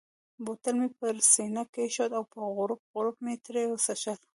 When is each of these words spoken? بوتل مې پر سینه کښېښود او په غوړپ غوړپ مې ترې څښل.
بوتل 0.43 0.75
مې 0.81 0.89
پر 0.99 1.15
سینه 1.33 1.63
کښېښود 1.73 2.11
او 2.17 2.23
په 2.31 2.39
غوړپ 2.55 2.81
غوړپ 2.91 3.15
مې 3.25 3.33
ترې 3.45 3.63
څښل. 3.85 4.19